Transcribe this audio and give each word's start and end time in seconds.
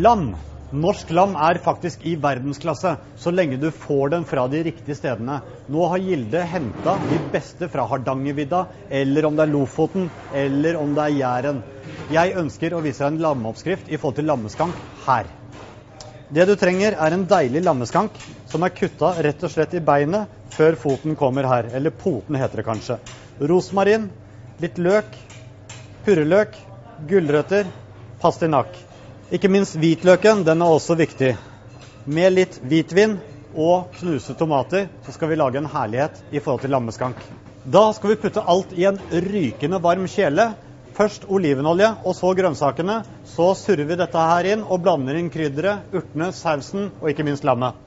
Lam. 0.00 0.30
Norsk 0.70 1.10
lam 1.10 1.34
er 1.34 1.58
faktisk 1.60 2.04
i 2.06 2.14
verdensklasse, 2.22 2.92
så 3.18 3.30
lenge 3.34 3.58
du 3.60 3.66
får 3.74 4.12
den 4.14 4.24
fra 4.24 4.46
de 4.48 4.62
riktige 4.64 4.94
stedene. 4.96 5.40
Nå 5.68 5.88
har 5.90 6.00
Gilde 6.00 6.44
henta 6.46 6.94
de 7.10 7.18
beste 7.32 7.66
fra 7.68 7.84
Hardangervidda, 7.90 8.62
eller 9.00 9.26
om 9.26 9.36
det 9.36 9.44
er 9.44 9.50
Lofoten, 9.50 10.06
eller 10.30 10.78
om 10.78 10.94
det 10.94 11.08
er 11.08 11.16
Jæren. 11.18 11.60
Jeg 12.10 12.36
ønsker 12.38 12.74
å 12.74 12.82
vise 12.84 13.02
deg 13.02 13.16
en 13.16 13.24
lammeoppskrift 13.26 13.90
i 13.90 13.98
forhold 13.98 14.20
til 14.20 14.30
lammeskank 14.30 14.78
her. 15.08 15.28
Det 16.30 16.46
du 16.46 16.54
trenger, 16.56 16.94
er 16.94 17.16
en 17.16 17.26
deilig 17.28 17.64
lammeskank 17.66 18.20
som 18.48 18.62
er 18.62 18.72
kutta 18.74 19.16
rett 19.26 19.42
og 19.42 19.52
slett 19.52 19.74
i 19.74 19.82
beinet 19.84 20.30
før 20.54 20.78
foten 20.78 21.18
kommer 21.18 21.50
her. 21.50 21.72
Eller 21.74 21.92
poten, 21.92 22.38
heter 22.38 22.62
det 22.62 22.68
kanskje. 22.70 23.00
Rosmarin, 23.42 24.06
litt 24.62 24.78
løk, 24.78 25.18
purreløk, 26.06 26.54
gulrøtter, 27.10 27.74
pastinakk. 28.22 28.78
Ikke 29.30 29.46
minst 29.46 29.76
hvitløken, 29.78 30.40
den 30.42 30.58
er 30.58 30.72
også 30.74 30.96
viktig. 30.98 31.36
Med 32.10 32.32
litt 32.34 32.56
hvitvin 32.66 33.12
og 33.54 33.92
knuste 33.94 34.34
tomater 34.34 34.88
så 35.06 35.12
skal 35.14 35.30
vi 35.30 35.36
lage 35.38 35.60
en 35.60 35.68
herlighet 35.70 36.16
i 36.34 36.40
forhold 36.42 36.64
til 36.64 36.72
lammeskank. 36.74 37.20
Da 37.62 37.84
skal 37.94 38.10
vi 38.10 38.16
putte 38.24 38.42
alt 38.42 38.72
i 38.74 38.88
en 38.90 38.98
rykende 39.12 39.78
varm 39.84 40.08
kjele. 40.10 40.48
Først 40.98 41.28
olivenolje, 41.30 41.92
og 42.02 42.16
så 42.18 42.32
grønnsakene. 42.34 42.96
Så 43.22 43.52
surrer 43.54 43.86
vi 43.86 43.98
dette 44.00 44.24
her 44.32 44.48
inn 44.50 44.64
og 44.66 44.82
blander 44.82 45.20
inn 45.20 45.30
krydderet, 45.30 45.86
urtene, 45.94 46.32
sausen 46.34 46.90
og 46.98 47.12
ikke 47.12 47.28
minst 47.28 47.46
lammet. 47.46 47.78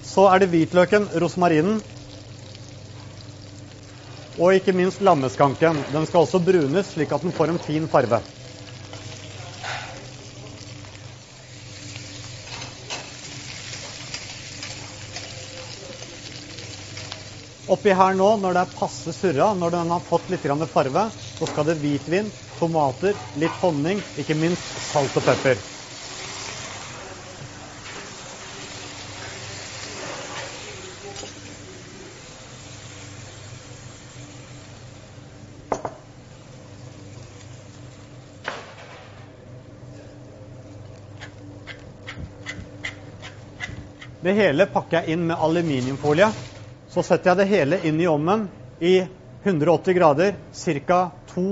Så 0.00 0.30
er 0.32 0.40
det 0.40 0.48
hvitløken, 0.54 1.10
rosmarinen, 1.20 1.82
og 4.36 4.52
ikke 4.56 4.74
minst 4.76 5.00
lammeskanken. 5.04 5.84
Den 5.92 6.06
skal 6.08 6.24
også 6.26 6.40
brunes, 6.44 6.92
slik 6.92 7.12
at 7.12 7.24
den 7.24 7.32
får 7.36 7.52
en 7.54 7.62
fin 7.62 7.88
farve. 7.88 8.22
Oppi 17.66 17.90
her 17.98 18.14
nå, 18.14 18.28
når 18.38 18.54
det 18.54 18.60
er 18.62 18.74
passe 18.78 19.10
surra, 19.16 19.48
når 19.58 19.72
den 19.74 19.88
har 19.90 20.04
fått 20.06 20.28
litt 20.30 20.44
farve, 20.70 21.08
så 21.34 21.48
skal 21.50 21.66
det 21.66 21.80
hvitvin, 21.80 22.28
tomater, 22.60 23.16
litt 23.34 23.56
honning, 23.58 24.04
ikke 24.16 24.38
minst 24.38 24.70
salt 24.92 25.16
og 25.18 25.26
pepper. 25.26 25.75
Det 44.26 44.32
hele 44.34 44.64
pakker 44.66 45.04
jeg 45.04 45.14
inn 45.14 45.28
med 45.28 45.38
aluminiumfolie. 45.38 46.26
Så 46.90 47.04
setter 47.06 47.30
jeg 47.30 47.38
det 47.38 47.44
hele 47.46 47.76
inn 47.86 48.00
i 48.02 48.08
ovnen 48.10 48.48
i 48.82 48.96
180 49.44 49.94
grader 49.94 50.32
ca. 50.50 50.98
2 51.30 51.44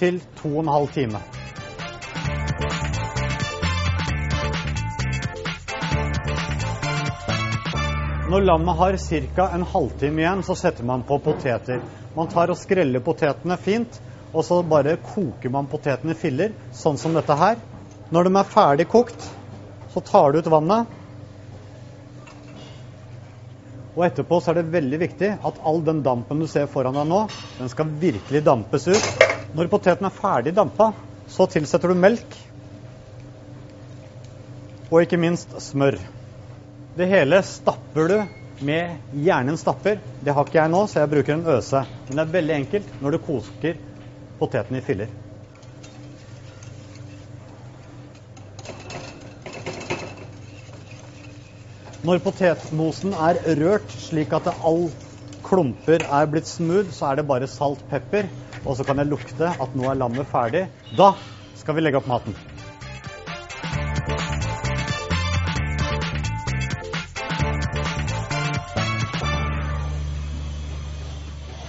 til 0.00 0.18
2,5 0.40 0.88
timer. 0.96 1.22
Når 8.26 8.48
lammet 8.48 8.82
har 8.82 8.98
ca. 9.06 9.48
en 9.54 9.68
halvtime 9.76 10.26
igjen, 10.26 10.42
så 10.42 10.58
setter 10.58 10.82
man 10.82 11.06
på 11.06 11.22
poteter. 11.22 11.78
Man 12.18 12.34
tar 12.34 12.50
og 12.50 12.58
skreller 12.58 13.06
potetene 13.06 13.54
fint, 13.54 14.02
og 14.34 14.42
så 14.50 14.64
bare 14.66 14.98
koker 15.14 15.54
man 15.54 15.70
potetene 15.70 16.18
i 16.18 16.22
filler, 16.26 16.58
sånn 16.74 16.98
som 16.98 17.14
dette 17.14 17.38
her. 17.38 17.62
Når 18.10 18.26
de 18.26 18.38
er 18.42 18.54
ferdig 18.58 18.90
kokt, 18.90 19.30
så 19.94 20.02
tar 20.02 20.34
du 20.34 20.42
ut 20.42 20.56
vannet, 20.58 20.90
og 23.96 24.04
etterpå 24.04 24.38
så 24.44 24.52
er 24.52 24.60
det 24.60 24.74
veldig 24.74 24.98
viktig 25.00 25.30
at 25.48 25.60
all 25.64 25.80
den 25.84 26.02
dampen 26.04 26.42
du 26.42 26.46
ser 26.50 26.68
foran 26.68 26.98
deg 26.98 27.08
nå, 27.08 27.22
den 27.56 27.72
skal 27.72 27.94
virkelig 28.02 28.42
dampes 28.44 28.84
ut. 28.92 29.06
Når 29.56 29.70
poteten 29.72 30.04
er 30.04 30.12
ferdig 30.12 30.52
dampa, 30.56 30.90
så 31.32 31.48
tilsetter 31.48 31.90
du 31.90 31.96
melk. 31.98 32.36
Og 34.92 35.00
ikke 35.00 35.18
minst 35.18 35.56
smør. 35.64 35.96
Det 36.96 37.08
hele 37.08 37.40
stapper 37.44 38.12
du 38.12 38.18
med 38.66 39.16
hjernen 39.16 39.56
stapper. 39.60 40.02
Det 40.20 40.32
har 40.36 40.46
ikke 40.46 40.60
jeg 40.60 40.72
nå, 40.72 40.84
så 40.88 41.02
jeg 41.02 41.12
bruker 41.12 41.38
en 41.38 41.48
øse. 41.56 41.86
Men 42.08 42.20
det 42.20 42.26
er 42.26 42.34
veldig 42.36 42.58
enkelt 42.60 42.98
når 43.00 43.16
du 43.16 43.24
koker 43.24 43.80
poteten 44.36 44.76
i 44.76 44.84
filler. 44.84 45.08
Når 52.06 52.20
potetmosen 52.22 53.16
er 53.18 53.40
rørt 53.58 53.90
slik 53.90 54.30
at 54.36 54.46
all 54.52 54.84
klumper 55.42 56.04
er 56.06 56.28
blitt 56.30 56.46
smooth, 56.46 56.92
så 56.94 57.08
er 57.08 57.18
det 57.18 57.24
bare 57.26 57.48
salt, 57.50 57.80
pepper, 57.90 58.28
og 58.62 58.76
så 58.78 58.86
kan 58.86 59.00
jeg 59.02 59.10
lukte 59.10 59.48
at 59.50 59.74
nå 59.74 59.88
er 59.90 59.98
lammet 59.98 60.28
ferdig. 60.30 60.68
Da 60.94 61.08
skal 61.58 61.74
vi 61.74 61.82
legge 61.82 61.98
opp 61.98 62.06
maten. 62.06 62.38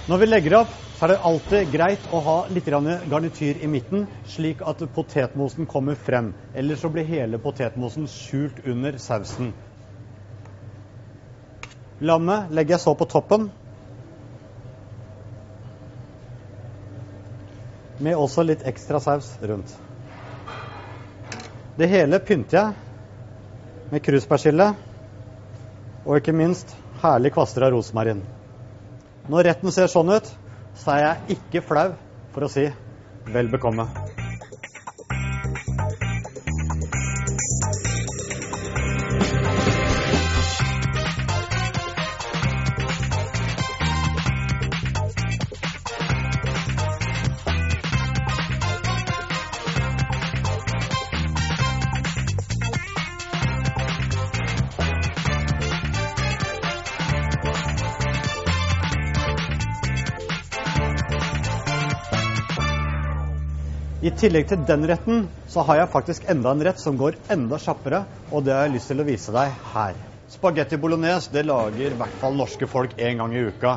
Når 0.06 0.22
vi 0.22 0.30
legger 0.30 0.60
opp, 0.62 0.80
så 1.00 1.08
er 1.08 1.16
det 1.16 1.22
alltid 1.32 1.72
greit 1.74 2.10
å 2.14 2.22
ha 2.30 2.40
litt 2.54 2.70
garnityr 2.70 3.58
i 3.58 3.74
midten, 3.74 4.06
slik 4.38 4.62
at 4.62 4.86
potetmosen 4.94 5.66
kommer 5.66 5.98
frem. 5.98 6.30
Ellers 6.54 6.86
så 6.86 6.94
blir 6.94 7.10
hele 7.10 7.42
potetmosen 7.42 8.06
skjult 8.06 8.62
under 8.70 9.02
sausen. 9.02 9.50
Lammet 12.00 12.52
legger 12.54 12.76
jeg 12.76 12.84
så 12.84 12.94
på 12.94 13.06
toppen. 13.10 13.48
Med 17.98 18.14
også 18.14 18.44
litt 18.46 18.62
ekstra 18.68 19.00
saus 19.02 19.32
rundt. 19.42 19.72
Det 21.78 21.88
hele 21.90 22.20
pynter 22.22 22.58
jeg 22.58 23.90
med 23.90 24.02
kruspersille 24.04 24.68
og 26.04 26.20
ikke 26.20 26.34
minst 26.34 26.74
herlig 27.02 27.32
kvaster 27.34 27.66
av 27.66 27.74
rosmarin. 27.74 28.22
Når 29.28 29.50
retten 29.50 29.74
ser 29.74 29.90
sånn 29.92 30.14
ut, 30.14 30.30
så 30.78 30.94
er 30.94 31.04
jeg 31.04 31.38
ikke 31.38 31.66
flau 31.66 31.90
for 32.34 32.46
å 32.46 32.52
si 32.52 32.68
vel 33.34 33.50
bekomme. 33.52 33.86
I 64.08 64.12
tillegg 64.16 64.46
til 64.48 64.62
den 64.64 64.86
retten, 64.88 65.24
så 65.52 65.60
har 65.68 65.82
jeg 65.82 65.90
faktisk 65.92 66.28
enda 66.32 66.54
en 66.54 66.62
rett 66.64 66.78
som 66.80 66.96
går 66.96 67.18
enda 67.34 67.58
kjappere, 67.60 67.98
og 68.32 68.46
det 68.46 68.54
har 68.54 68.62
jeg 68.64 68.78
lyst 68.78 68.88
til 68.88 69.02
å 69.02 69.04
vise 69.04 69.34
deg 69.34 69.50
her. 69.74 69.98
Spagetti 70.32 70.78
bolognese 70.80 71.34
det 71.34 71.42
lager 71.44 71.92
i 71.92 71.98
hvert 71.98 72.16
fall 72.20 72.38
norske 72.38 72.68
folk 72.70 72.94
én 72.96 73.20
gang 73.20 73.34
i 73.36 73.42
uka. 73.50 73.74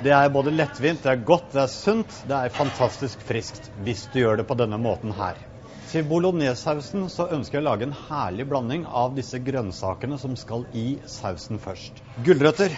Det 0.00 0.14
er 0.16 0.32
både 0.32 0.54
lettvint, 0.54 1.02
det 1.04 1.12
er 1.12 1.26
godt, 1.28 1.50
det 1.52 1.60
er 1.66 1.74
sunt, 1.74 2.16
det 2.24 2.38
er 2.38 2.56
fantastisk 2.56 3.20
friskt 3.28 3.68
hvis 3.84 4.06
du 4.14 4.22
gjør 4.22 4.40
det 4.40 4.48
på 4.48 4.56
denne 4.56 4.80
måten 4.80 5.12
her. 5.18 5.42
Til 5.90 6.08
bolognesesausen 6.08 7.10
så 7.12 7.28
ønsker 7.36 7.58
jeg 7.58 7.66
å 7.66 7.68
lage 7.68 7.90
en 7.90 7.96
herlig 8.08 8.48
blanding 8.48 8.88
av 8.88 9.12
disse 9.18 9.42
grønnsakene 9.44 10.16
som 10.22 10.40
skal 10.40 10.64
i 10.72 11.02
sausen 11.18 11.60
først. 11.60 12.00
Gulrøtter. 12.24 12.72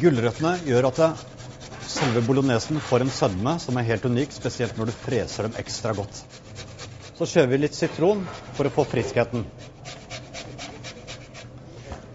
Gulrøttene 0.00 0.58
gjør 0.64 0.90
at 0.94 1.02
det 1.02 1.14
selve 1.86 2.22
bolognesen 2.26 2.80
får 2.80 3.00
en 3.00 3.10
sødme 3.10 3.56
som 3.62 3.76
er 3.78 3.86
helt 3.86 4.04
unik, 4.04 4.34
spesielt 4.34 4.76
når 4.78 4.90
du 4.90 4.98
freser 5.04 5.46
dem 5.46 5.56
ekstra 5.60 5.94
godt. 5.96 6.22
Så 7.16 7.28
kjører 7.30 7.52
vi 7.52 7.60
litt 7.62 7.76
sitron 7.76 8.24
for 8.56 8.68
å 8.68 8.72
få 8.74 8.84
friskheten. 8.90 9.46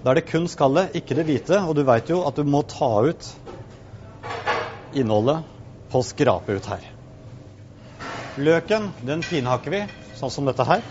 Da 0.02 0.12
er 0.12 0.20
det 0.20 0.28
kun 0.30 0.48
skallet, 0.50 0.96
ikke 0.98 1.18
det 1.18 1.28
hvite, 1.28 1.62
og 1.62 1.76
du 1.78 1.84
veit 1.86 2.10
jo 2.10 2.24
at 2.28 2.38
du 2.38 2.46
må 2.46 2.64
ta 2.70 2.92
ut 3.06 3.28
innholdet 4.98 5.44
på 5.92 6.02
å 6.02 6.06
skrape 6.06 6.58
ut 6.58 6.70
her. 6.72 6.88
Løken 8.42 8.90
den 9.06 9.22
finhakker 9.26 9.74
vi, 9.74 9.84
sånn 10.18 10.34
som 10.34 10.48
dette 10.50 10.66
her. 10.68 10.82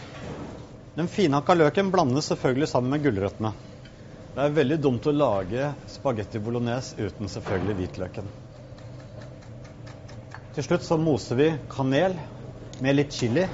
Den 0.99 1.09
finhakka 1.11 1.55
løken 1.56 1.91
blandes 1.94 2.31
selvfølgelig 2.31 2.69
sammen 2.71 2.94
med 2.97 3.05
gulrøttene. 3.06 3.55
Det 4.35 4.44
er 4.44 4.55
veldig 4.55 4.79
dumt 4.82 5.06
å 5.11 5.15
lage 5.15 5.73
spagetti 5.91 6.38
bolognese 6.43 6.99
uten 7.03 7.31
selvfølgelig 7.31 7.79
hvitløken. 7.81 8.31
Til 10.61 10.67
slutt 10.67 10.83
så 10.85 10.97
moser 11.01 11.39
vi 11.39 11.45
kanel 11.73 12.12
med 12.85 12.99
litt 12.99 13.15
chili 13.17 13.47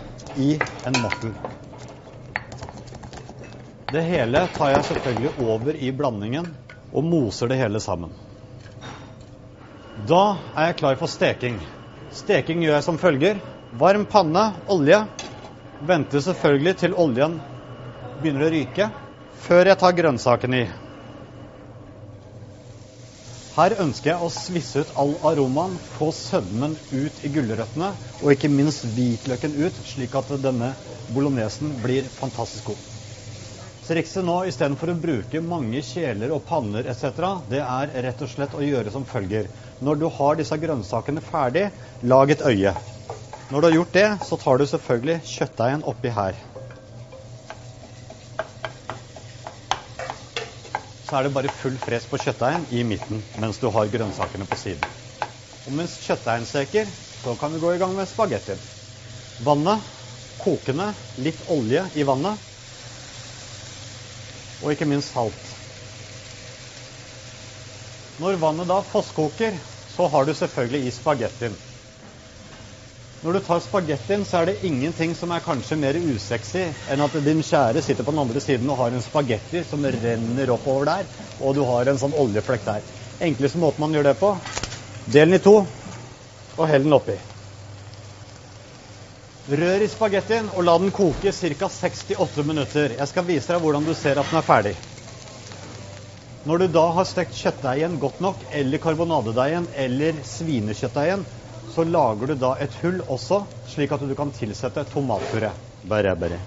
i 0.43 0.57
en 0.59 0.97
mortel. 0.99 1.37
Det 3.93 4.01
hele 4.03 4.41
tar 4.57 4.73
jeg 4.73 4.89
selvfølgelig 4.89 5.45
over 5.47 5.79
i 5.79 5.93
blandingen 5.95 6.49
og 6.91 7.07
moser 7.07 7.53
det 7.53 7.61
hele 7.61 7.79
sammen. 7.85 8.11
Da 10.11 10.25
er 10.57 10.73
jeg 10.73 10.79
klar 10.81 10.99
for 10.99 11.07
steking. 11.13 11.61
Steking 12.11 12.65
gjør 12.67 12.75
jeg 12.75 12.87
som 12.89 12.99
følger. 12.99 13.39
Varm 13.79 14.09
panne, 14.11 14.49
olje. 14.67 14.99
Venter 15.79 16.27
selvfølgelig 16.27 16.75
til 16.83 16.99
oljen 16.99 17.39
begynner 18.19 18.49
å 18.49 18.51
ryke, 18.57 18.91
før 19.47 19.71
jeg 19.71 19.79
tar 19.85 19.95
grønnsakene 20.03 20.65
i. 20.65 20.67
Her 23.57 23.73
ønsker 23.81 24.11
jeg 24.11 24.21
å 24.21 24.29
svisse 24.29 24.83
ut 24.85 24.91
all 25.01 25.15
aromaen, 25.31 25.79
få 25.97 26.11
sødmen 26.13 26.75
ut 26.93 27.23
i 27.25 27.31
gulrøttene, 27.33 27.95
og 28.21 28.35
ikke 28.35 28.51
minst 28.53 28.85
hvitløken 28.85 29.55
ut, 29.57 29.79
slik 29.89 30.13
at 30.19 30.35
denne 30.45 30.75
bolognesen 31.09 31.79
blir 31.81 32.11
fantastisk 32.19 32.69
god. 32.75 32.83
Trikset 33.87 34.27
nå 34.27 34.35
istedenfor 34.51 34.93
å 34.93 34.99
bruke 35.01 35.41
mange 35.41 35.81
kjeler 35.89 36.35
og 36.37 36.45
panner 36.49 36.89
etc., 36.91 37.23
det 37.49 37.63
er 37.63 37.95
rett 38.05 38.25
og 38.27 38.33
slett 38.33 38.57
å 38.59 38.65
gjøre 38.67 38.93
som 38.93 39.07
følger. 39.09 39.49
Når 39.81 40.03
du 40.03 40.07
har 40.19 40.37
disse 40.37 40.59
grønnsakene 40.61 41.25
ferdig, 41.25 41.71
lag 42.05 42.35
et 42.35 42.45
øye. 42.45 42.75
Når 43.49 43.63
du 43.63 43.69
har 43.71 43.77
gjort 43.79 43.97
det, 43.97 44.09
så 44.27 44.37
tar 44.43 44.61
du 44.61 44.67
selvfølgelig 44.69 45.21
kjøttdeigen 45.33 45.87
oppi 45.89 46.13
her. 46.13 46.37
Så 51.07 51.17
er 51.17 51.27
det 51.27 51.35
bare 51.37 51.53
full 51.63 51.77
fres 51.79 52.07
på 52.11 52.19
kjøttdeigen 52.19 52.67
i 52.75 52.83
midten 52.87 53.23
mens 53.39 53.61
du 53.63 53.69
har 53.71 53.91
grønnsakene 53.93 54.47
på 54.51 54.59
siden. 54.59 54.83
Og 55.67 55.75
mens 55.75 55.95
kjøttdeigen 56.03 56.47
steker, 56.47 56.91
så 57.23 57.35
kan 57.39 57.55
vi 57.55 57.63
gå 57.63 57.75
i 57.75 57.79
gang 57.83 57.95
med 57.95 58.09
spagettien. 58.11 58.59
Vannet 59.39 59.85
kokende, 60.41 60.93
litt 61.19 61.41
olje 61.51 61.87
i 61.97 62.05
vannet, 62.07 62.43
og 64.63 64.73
ikke 64.73 64.89
minst 64.89 65.15
salt. 65.15 65.55
Når 68.21 68.39
vannet 68.41 68.71
da 68.71 68.81
fosskoker, 68.85 69.59
så 69.93 70.09
har 70.13 70.25
du 70.27 70.35
selvfølgelig 70.35 70.87
i 70.87 70.95
spagettien. 70.95 71.57
Når 73.25 73.33
du 73.33 73.41
tar 73.41 73.61
spagettien, 73.65 74.25
så 74.29 74.43
er 74.43 74.51
det 74.51 74.67
ingenting 74.69 75.15
som 75.17 75.31
er 75.33 75.45
kanskje 75.45 75.79
mer 75.81 75.97
usexy 75.97 76.67
enn 76.93 77.05
at 77.05 77.15
din 77.25 77.41
kjære 77.41 77.81
sitter 77.85 78.05
på 78.05 78.13
den 78.13 78.21
andre 78.27 78.43
siden 78.45 78.69
og 78.69 78.77
har 78.83 78.93
en 78.93 79.05
spagetti 79.05 79.63
som 79.65 79.87
renner 79.89 80.53
oppover 80.53 80.85
der, 80.91 81.07
og 81.41 81.57
du 81.57 81.63
har 81.65 81.89
en 81.89 82.01
sånn 82.03 82.17
oljeflekk 82.17 82.67
der. 82.67 82.85
Enkleste 83.25 83.63
måten 83.63 83.87
man 83.87 83.97
gjør 83.97 84.11
det 84.11 84.19
på, 84.21 84.35
del 85.09 85.33
den 85.33 85.39
i 85.39 85.41
to 85.47 85.57
og 85.63 86.69
hell 86.69 86.85
den 86.85 86.97
oppi. 86.97 87.17
Rør 89.47 89.87
i 89.87 89.89
spagettien 89.89 90.51
og 90.53 90.67
la 90.67 90.77
den 90.83 90.93
koke 90.93 91.33
ca. 91.33 91.69
68 91.71 92.45
minutter. 92.45 92.97
Jeg 92.99 93.09
skal 93.09 93.27
vise 93.29 93.53
deg 93.53 93.63
hvordan 93.63 93.87
du 93.87 93.95
ser 93.95 94.21
at 94.21 94.29
den 94.29 94.41
er 94.43 94.47
ferdig. 94.47 94.75
Når 96.47 96.63
du 96.63 96.67
da 96.75 96.85
har 96.99 97.07
stekt 97.09 97.35
kjøttdeigen 97.39 97.97
godt 98.03 98.21
nok, 98.23 98.45
eller 98.55 98.83
karbonadedeigen 98.83 99.71
eller 99.75 100.21
svinekjøttdeigen, 100.27 101.25
så 101.75 101.85
lager 101.85 102.27
du 102.27 102.35
da 102.41 102.55
et 102.63 102.75
hull 102.83 103.01
også, 103.11 103.43
slik 103.69 103.93
at 103.93 104.05
du 104.07 104.15
kan 104.17 104.31
tilsette 104.35 104.85
tomatpuré. 104.93 105.51
Bare, 105.87 106.17
bare. 106.19 106.41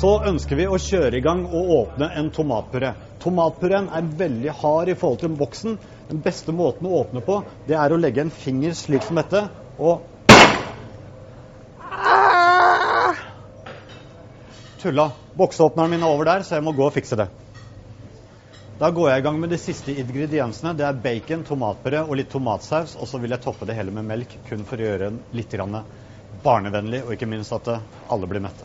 Så 0.00 0.12
ønsker 0.24 0.56
vi 0.56 0.64
å 0.64 0.78
kjøre 0.80 1.18
i 1.18 1.24
gang 1.24 1.42
og 1.44 1.72
åpne 1.76 2.08
en 2.16 2.30
tomatpuré. 2.32 2.94
Tomatpureen 3.20 3.90
er 3.92 4.12
veldig 4.22 4.54
hard 4.62 4.88
i 4.88 4.96
forhold 4.96 5.20
til 5.24 5.34
boksen. 5.36 5.76
Den 6.08 6.22
beste 6.24 6.54
måten 6.56 6.88
å 6.88 7.02
åpne 7.02 7.20
på, 7.26 7.42
det 7.68 7.76
er 7.76 7.92
å 7.92 8.00
legge 8.00 8.24
en 8.24 8.32
finger 8.32 8.72
slik 8.78 9.04
som 9.04 9.20
dette 9.20 9.44
og 9.80 10.09
Tulla. 14.80 15.10
Boksåpneren 15.36 15.90
min 15.92 16.02
er 16.02 16.08
over 16.08 16.28
der, 16.28 16.42
så 16.46 16.56
jeg 16.56 16.64
må 16.64 16.72
gå 16.76 16.86
og 16.86 16.94
fikse 16.94 17.18
det. 17.20 17.28
Da 18.80 18.88
går 18.96 19.10
jeg 19.10 19.20
i 19.20 19.24
gang 19.26 19.36
med 19.40 19.50
de 19.52 19.58
siste 19.60 19.92
ingrediensene. 19.92 20.72
Det 20.72 20.86
er 20.88 21.00
bacon, 21.04 21.44
tomatpuré 21.44 22.00
og 22.00 22.16
litt 22.16 22.30
tomatsaus. 22.32 22.94
Og 22.96 23.10
så 23.10 23.20
vil 23.20 23.34
jeg 23.34 23.44
toppe 23.44 23.68
det 23.68 23.76
hele 23.76 23.92
med 23.92 24.08
melk, 24.08 24.38
kun 24.48 24.64
for 24.64 24.80
å 24.80 24.86
gjøre 24.86 25.10
den 25.10 25.18
litt 25.36 25.56
barnevennlig, 26.40 27.02
og 27.04 27.12
ikke 27.12 27.28
minst 27.28 27.52
at 27.52 27.68
alle 28.08 28.30
blir 28.30 28.40
mette. 28.40 28.64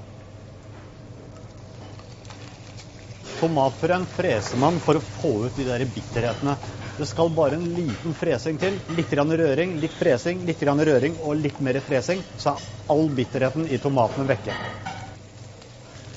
Tomatpureen 3.41 4.07
freser 4.07 4.61
man 4.61 4.79
for 4.79 4.95
å 4.95 5.03
få 5.03 5.33
ut 5.49 5.59
de 5.59 5.67
der 5.67 5.83
bitterhetene. 5.83 6.55
Det 6.95 7.09
skal 7.11 7.35
bare 7.35 7.59
en 7.59 7.67
liten 7.75 8.15
fresing 8.15 8.57
til. 8.61 8.79
Litt 8.95 9.11
røring, 9.11 9.75
litt 9.83 9.99
fresing, 9.99 10.45
litt 10.47 10.63
røring 10.63 11.19
og 11.25 11.35
litt 11.43 11.59
mer 11.59 11.81
fresing. 11.83 12.23
Så 12.39 12.55
er 12.55 12.75
all 12.95 13.09
bitterheten 13.11 13.67
i 13.67 13.83
tomatene 13.83 14.31
vekke. 14.31 14.94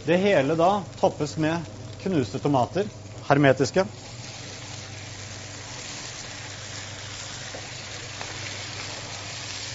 Det 0.08 0.16
hele 0.16 0.55
da 0.56 0.82
toppes 0.96 1.34
med 1.37 1.66
knuste 2.00 2.38
tomater, 2.40 2.87
hermetiske. 3.26 3.82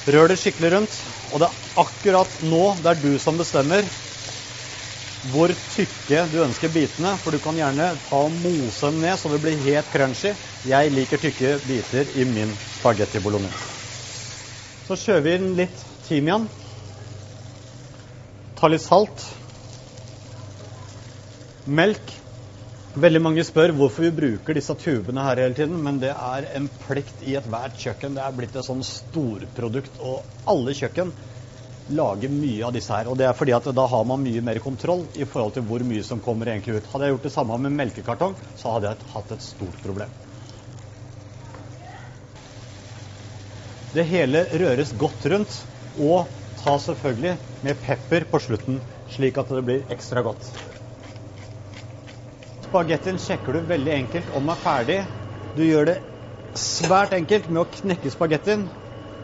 Rør 0.09 0.31
det 0.31 0.39
skikkelig 0.41 0.71
rundt, 0.73 0.95
og 1.29 1.43
det 1.43 1.51
er 1.51 1.83
akkurat 1.83 2.39
nå 2.41 2.63
det 2.81 2.95
er 2.95 3.03
du 3.03 3.19
som 3.21 3.37
bestemmer 3.37 3.85
hvor 5.29 5.53
tykke 5.75 6.25
du 6.33 6.39
ønsker 6.47 6.73
bitene. 6.73 7.13
For 7.21 7.29
du 7.29 7.37
kan 7.45 7.61
gjerne 7.61 7.91
ta 8.09 8.23
og 8.25 8.33
mose 8.33 8.89
dem 8.89 9.03
ned 9.05 9.21
så 9.21 9.29
det 9.35 9.41
blir 9.45 9.61
helt 9.69 9.93
crunchy. 9.93 10.33
Jeg 10.65 10.95
liker 10.97 11.21
tykke 11.27 11.53
biter 11.69 12.09
i 12.09 12.25
min 12.25 12.57
spagetti 12.79 13.21
bolognese. 13.21 13.69
Så 14.89 14.97
kjører 14.97 15.23
vi 15.29 15.37
inn 15.37 15.47
litt 15.61 15.87
timian. 16.09 16.49
Ta 18.57 18.73
litt 18.73 18.81
salt. 18.81 19.29
Melk. 21.63 22.11
Veldig 22.93 23.19
mange 23.23 23.43
spør 23.47 23.71
hvorfor 23.73 24.05
vi 24.05 24.13
bruker 24.13 24.53
disse 24.57 24.73
tubene 24.77 25.23
her 25.25 25.39
hele 25.41 25.55
tiden, 25.57 25.79
men 25.81 25.97
det 26.01 26.11
er 26.11 26.45
en 26.59 26.67
plikt 26.83 27.23
i 27.25 27.37
ethvert 27.39 27.79
kjøkken. 27.79 28.17
Det 28.17 28.21
er 28.21 28.35
blitt 28.37 28.57
et 28.59 28.67
sånn 28.67 28.83
storprodukt, 28.85 29.95
og 30.03 30.27
alle 30.51 30.75
kjøkken 30.77 31.13
lager 31.95 32.29
mye 32.31 32.67
av 32.67 32.75
disse 32.75 32.93
her. 32.93 33.07
Og 33.09 33.17
det 33.17 33.25
er 33.29 33.37
fordi 33.37 33.55
at 33.55 33.69
da 33.75 33.85
har 33.89 34.03
man 34.05 34.21
mye 34.21 34.43
mer 34.45 34.59
kontroll 34.63 35.07
i 35.15 35.25
forhold 35.25 35.55
til 35.55 35.65
hvor 35.69 35.85
mye 35.87 36.03
som 36.05 36.21
kommer 36.21 36.51
egentlig 36.51 36.83
ut. 36.83 36.91
Hadde 36.91 37.07
jeg 37.07 37.15
gjort 37.15 37.25
det 37.29 37.33
samme 37.37 37.57
med 37.63 37.75
melkekartong, 37.79 38.35
så 38.59 38.75
hadde 38.75 38.91
jeg 38.91 39.09
hatt 39.15 39.33
et 39.37 39.47
stort 39.47 39.79
problem. 39.81 40.13
Det 43.93 44.05
hele 44.09 44.45
røres 44.51 44.93
godt 44.99 45.25
rundt, 45.31 45.57
og 45.95 46.29
ta 46.59 46.75
selvfølgelig 46.81 47.39
med 47.65 47.81
pepper 47.81 48.27
på 48.29 48.41
slutten, 48.41 48.83
slik 49.09 49.39
at 49.41 49.49
det 49.53 49.65
blir 49.65 49.91
ekstra 49.93 50.21
godt. 50.25 50.51
Spagettien 52.73 53.19
sjekker 53.21 53.53
du 53.53 53.67
veldig 53.69 53.91
enkelt 53.93 54.29
om 54.33 54.47
den 54.47 54.49
er 54.49 54.61
ferdig. 54.63 54.95
Du 55.53 55.59
gjør 55.61 55.85
det 55.91 55.99
svært 56.57 57.11
enkelt 57.13 57.45
med 57.51 57.59
å 57.61 57.69
knekke 57.69 58.09
spagettien 58.09 58.63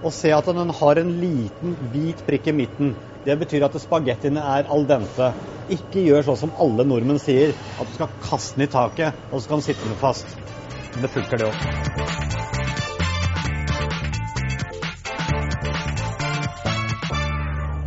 og 0.06 0.14
se 0.14 0.30
at 0.36 0.46
den 0.54 0.70
har 0.78 1.00
en 1.02 1.10
liten 1.18 1.74
hvit 1.90 2.22
prikk 2.28 2.52
i 2.52 2.54
midten. 2.54 2.92
Det 3.26 3.34
betyr 3.42 3.66
at 3.66 3.74
spagettiene 3.82 4.44
er 4.54 4.70
al 4.70 4.86
dente. 4.92 5.32
Ikke 5.66 6.04
gjør 6.06 6.28
sånn 6.28 6.38
som 6.44 6.54
alle 6.62 6.86
nordmenn 6.86 7.18
sier, 7.24 7.56
at 7.74 7.90
du 7.90 7.98
skal 7.98 8.14
kaste 8.22 8.60
den 8.60 8.68
i 8.68 8.70
taket, 8.70 9.18
og 9.32 9.40
så 9.40 9.48
skal 9.48 9.58
den 9.58 9.66
sitte 9.66 9.90
den 9.90 9.98
fast. 9.98 10.30
Men 10.94 11.08
det 11.08 11.12
funker, 11.16 11.42
det 11.42 11.50
òg. 11.50 11.58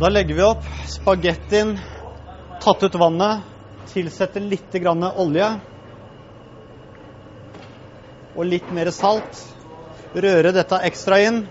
Da 0.03 0.11
legger 0.11 0.35
vi 0.35 0.43
opp 0.43 0.67
spagettien, 0.91 1.77
tatt 2.59 2.83
ut 2.83 2.99
vannet, 2.99 3.52
Tilsette 3.93 4.41
litt 4.41 4.75
olje 4.83 5.49
og 8.33 8.45
litt 8.49 8.71
mer 8.73 8.89
salt. 8.91 9.41
Røre 10.13 10.51
dette 10.53 10.79
ekstra 10.85 11.19
inn 11.21 11.43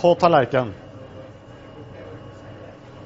på 0.00 0.14
tallerkenen. 0.20 0.72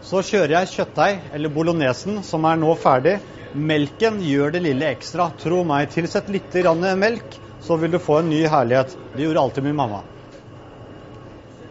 Så 0.04 0.20
kjører 0.20 0.58
jeg 0.58 0.70
kjøttdeig, 0.74 1.20
eller 1.32 1.48
bolognesen, 1.48 2.18
som 2.22 2.44
er 2.44 2.58
nå 2.60 2.74
ferdig. 2.76 3.14
Melken 3.54 4.18
gjør 4.20 4.52
det 4.52 4.60
lille 4.66 4.90
ekstra. 4.92 5.30
Tro 5.40 5.62
meg, 5.64 5.88
tilsett 5.94 6.28
litt 6.28 6.54
melk, 6.98 7.38
så 7.64 7.78
vil 7.80 7.90
du 7.94 7.98
få 7.98 8.18
en 8.20 8.28
ny 8.28 8.44
herlighet. 8.44 8.94
Det 9.16 9.24
gjorde 9.24 9.40
alltid 9.40 9.64
min 9.64 9.76
mamma. 9.76 10.02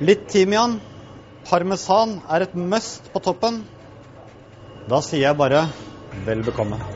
Litt 0.01 0.27
timian. 0.27 0.79
Parmesan 1.45 2.21
er 2.27 2.41
et 2.41 2.55
must 2.55 3.11
på 3.13 3.19
toppen. 3.19 3.63
Da 4.89 4.99
sier 5.01 5.27
jeg 5.27 5.37
bare 5.37 5.67
Vel 6.13 6.43
bekomme. 6.43 6.92